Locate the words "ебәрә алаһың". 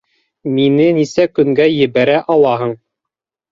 1.73-2.77